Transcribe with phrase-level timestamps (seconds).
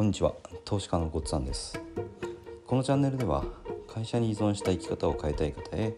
[0.00, 0.32] こんにちは。
[0.64, 1.78] 投資家のごっつんです。
[2.66, 3.44] このチャンネルでは
[3.86, 5.94] 会社に依存した生き方を変えたい方へ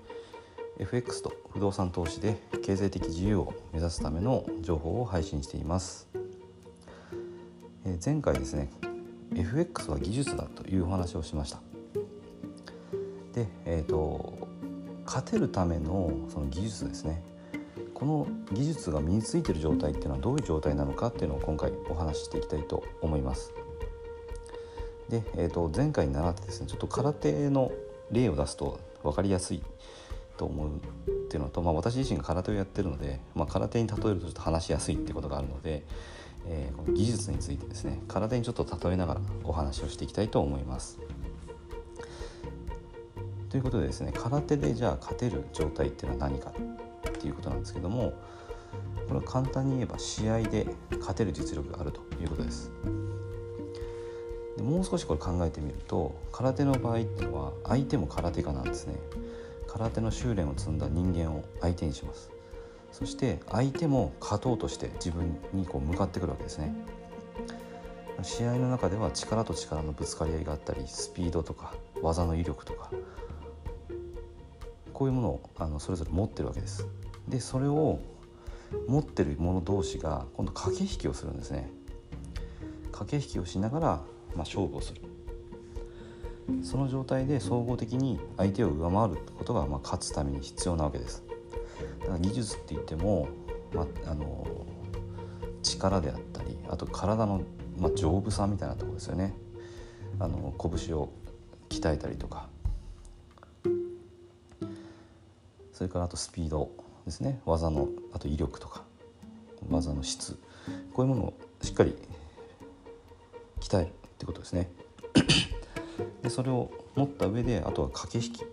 [0.81, 6.09] FX と不動産投資で経済的自由を目指すための情報を配信しています。
[7.87, 8.71] え前回ですね
[9.37, 11.61] FX は技術だというお話をしました。
[13.35, 14.49] でえっ、ー、と
[15.07, 17.23] 勝てるためのその技術ですね。
[17.95, 23.55] この技術が身についてる状態っていうのはどういう状態なのかっていうのを今回お話ししていきたいと思います。
[25.13, 27.71] で、えー、と前回習ってですねちょっと空手の
[28.11, 29.63] 例を出すと分かりやすい
[30.39, 35.85] と思うっていうのと、まあ、私自身が空手をやってるので、まあ、空手に例えるとちょっと話しやすいっていことがあるので、
[36.47, 40.99] えー、この技術についてですね空手にちょっと例えながらお話をしていきたいと思います。
[43.51, 46.55] ということでですね空手でじゃあ勝てる状態っていうのは何か
[47.07, 48.15] っていうことなんですけども
[49.07, 50.67] これは簡単に言えば試合で
[50.99, 52.42] 勝てる実力があるということです。
[54.83, 58.95] う少しこれ考えてみると空手の場合っていうのは相手も空手家なんですね。
[59.67, 62.31] 空手の修練を積んだ人間を相手にします。
[62.93, 66.75] そして相手も勝とうとして自分にこう向かってくるわけですね。
[68.23, 72.91] 試合の中では力と力のぶつかり合いがあったりスピードとか技の威力とか
[74.93, 76.87] こういうものをあのそれぞれ持ってるわけです。
[77.27, 77.99] でそれを
[78.87, 81.71] 持ってる者同士が今度駆け引きをするんですね
[82.93, 84.01] 駆け引きをしながら、
[84.35, 85.01] まあ、勝負をする。
[86.63, 91.23] その状態で総合的に相手を上回ることが、まあ、勝つために必要なわけです。
[92.01, 93.29] だから技術って言っても、
[93.73, 94.67] まあ、あの
[95.63, 97.43] 力であったりあと体の、
[97.79, 99.35] まあ、丈夫さみたいなところですよね。
[100.19, 101.11] あの拳を
[101.69, 102.49] 鍛えたりとか。
[105.73, 106.71] それからあとスピード
[107.07, 107.41] ですね。
[107.45, 108.85] 技のあと威力とか。
[109.71, 110.39] 技の質。
[110.93, 111.97] こういうものをしっかり
[113.61, 114.71] 鍛えるってことですね。
[116.23, 118.45] でそれを持った上であとは駆け引き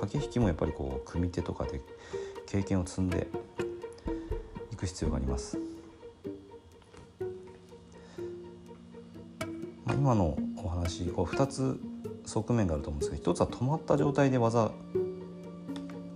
[0.00, 1.82] 駆け引きもやっぱりこう組手とかで
[2.46, 3.28] 経験を積んで
[4.72, 5.58] いく必要があります。
[9.84, 11.78] まあ、今のお話こう2つ
[12.24, 14.70] 側面があると思うんですけど一つは止まった状態で技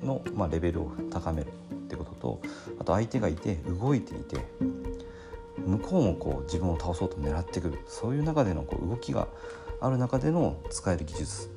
[0.03, 2.41] の、まあ、レベルを高めるってことと
[2.79, 4.37] あと相手がいて動いていて
[5.67, 9.29] 向こうもこう自分を倒そうと狙ってくるそういう中でのこう動きが
[9.81, 11.51] ある中での使える技術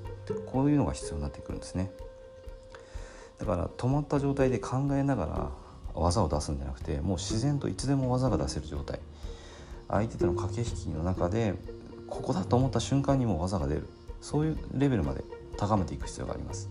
[0.47, 1.91] こういうのが必要になってくるんですね。
[3.37, 5.51] だから止まった状態で考えながら
[5.93, 8.99] 技を出すんじゃなくてもう自然といつでも技が出せる状態。
[9.87, 11.53] 相手との駆け引きの中で
[12.07, 13.87] ここだと思った瞬間にもう技が出る。
[14.21, 15.23] そういうレベルまで
[15.57, 16.69] 高めていく必要があります。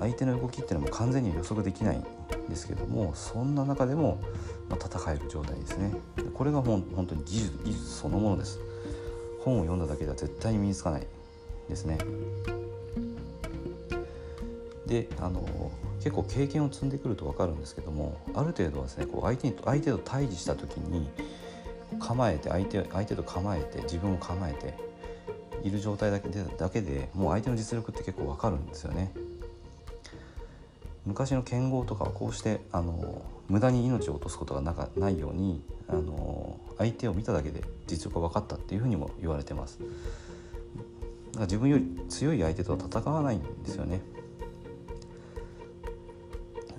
[0.00, 2.04] 相手の動きっていうのも完全に予測できない。
[2.48, 4.20] ですけどもそんな中でも、
[4.68, 5.92] ま戦える状態ですね。
[6.34, 8.58] これが本当に技術技術そのものです。
[9.40, 11.06] 本を読んだだけでは絶対に身につかない
[11.68, 11.98] ですね。
[14.86, 15.46] であの
[15.98, 21.08] 結構経験を積んでくると分かるんですけどもある程度はですねこう相手に相手と対峙した時に
[22.00, 24.74] 構えて相手相手と構えて自分を構えて
[25.62, 29.12] いる状態だけでだけでもう相手の実力って結構分かるんですよね。
[31.08, 39.78] 昔の剣豪とかはこうしてあの無駄に命を落とすことがなかないようにあの相手を見ただけで実力が分かったっていうふうにも言われてます。
[39.78, 39.90] だか
[41.36, 44.02] ら自分より強い相手とは戦わないんですよね。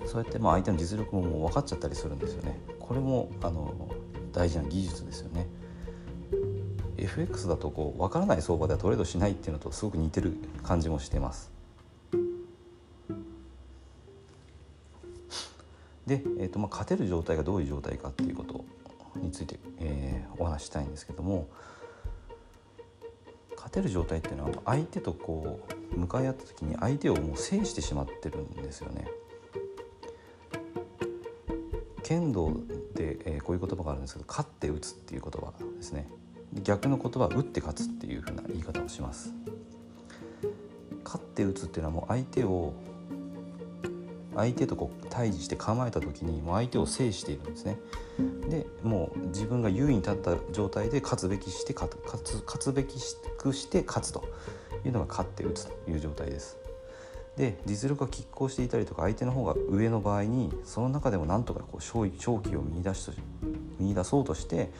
[0.06, 2.60] そうやってまあ相手の実力ももう分かっちゃったりするんですよね。
[2.78, 3.88] これもあの
[4.32, 5.48] 大事な技術ですよね。
[6.98, 11.50] FX だとこう分からない相場ではトレードしないっていうのとすごく似てる感じもしてます。
[16.10, 18.64] で、えーとまあ、勝てる状態がどういう状態かっていうこと
[19.20, 21.48] について、えー、お話したいんですけども
[23.54, 25.60] 勝てる状態っていうのは相手とこ
[25.94, 29.06] う向かい合った時に相手をもう制してしまってるんですよね。
[32.02, 32.54] 剣道
[32.96, 36.08] で、えー、こういう言葉があるんですけど「勝って打つ」っていう言葉ですね
[36.64, 39.32] 逆の言葉は「打って勝つ」っていうふうな言い方をします。
[41.04, 42.74] 勝って打つっていうのはもう相手を
[44.40, 47.78] 相手とこう対峙して構えた時にもう相手を制しているんですね。
[48.48, 51.90] でもう自分が優位に立った状態で勝つべきして勝
[52.22, 52.98] つ勝つべき
[53.38, 54.24] くして勝つと
[54.84, 56.58] いうのが勝って打つという状態です。
[57.36, 63.10] で実力が拮抗していたりとか相手の方が上の場合にその中でもなんとかこう勝勝機を見出し
[63.78, 64.70] 見出そうとして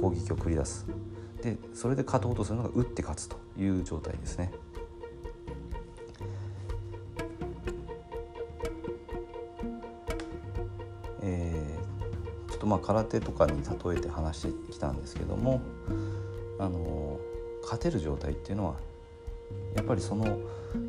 [0.00, 0.86] 攻撃を繰り出す
[1.42, 4.52] でそれで勝とうとするのが打って勝つという状態ですね。
[12.56, 15.60] っとまあ空手とかに例えて話してきたんですけども
[16.58, 17.18] あの
[17.62, 18.74] 勝てる状態っていうのは
[19.74, 20.38] やっぱりその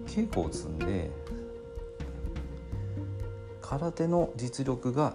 [0.07, 1.11] 稽古を積んで
[3.61, 5.13] 空手の実力が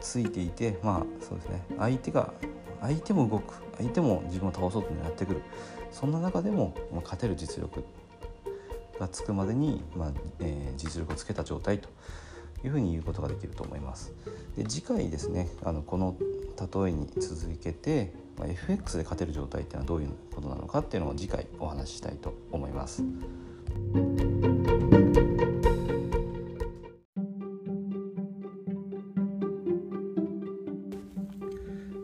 [0.00, 1.64] ついていてまあそうですね。
[1.78, 2.32] 相手が
[2.80, 5.42] 相手も動く相手も自分を倒そうとやってくる。
[5.92, 7.84] そんな中でも、まあ、勝てる実力
[8.98, 11.88] がつくまでに、まあえー、実力をつけた状態と。
[12.64, 14.12] いうふうに言うことができると思います。
[14.56, 23.02] で次回ですねあのこの例えに続けて、まあ、FX で勝てる状態っていうのはどういうことなのかっていうのを次回お話ししたいと思います。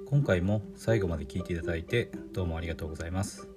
[0.06, 3.49] 今回も最後まで聞いていただいてどうもありがとうございます。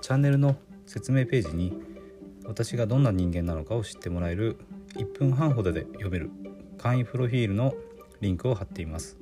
[0.00, 1.80] チャンネルの説明ページに
[2.44, 4.56] 私がどんな人間なのかを知ってもらえる
[4.98, 6.30] 1分半ほどで読める
[6.78, 7.74] 簡易プロフィールの
[8.20, 9.18] リンクを貼っています。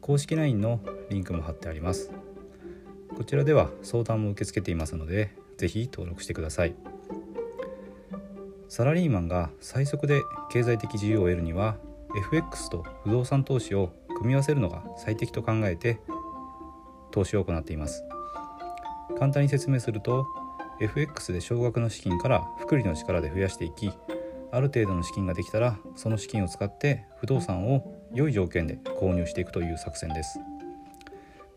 [0.00, 0.80] 公式 LINE の
[1.10, 2.12] リンクも貼ってあります。
[3.16, 6.74] こちらでは相談も受け付けていますので是非登録してください。
[8.68, 11.76] サラリーマンが最速で経済的自由を得るには
[12.16, 16.00] FX と不動産投資を組み合わせるのが最適と考えて
[17.10, 18.04] 投資を行っています。
[19.18, 20.26] 簡単に説明すると
[20.80, 23.90] FX で少額の資金から複利の力で増やしていき
[24.56, 30.40] ある程度の資金ができたらその資金を使って不動産を良い条件で購入していくという作戦です。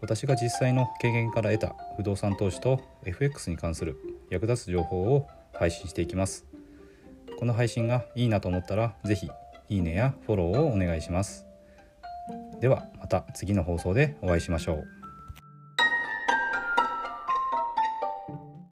[0.02, 3.96] 私が実際の経験から得た不動産投資と FX に関する
[4.30, 6.46] 役立つ情報を配信していきます。
[7.38, 9.32] この配信がいいなと思ったら是非
[9.70, 11.46] いいねやフォローをお願いします。
[12.60, 14.99] ではまた次の放送でお会いしましょう。